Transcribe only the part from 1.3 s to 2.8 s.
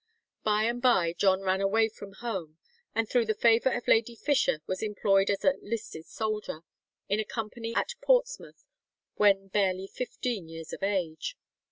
ran away from home,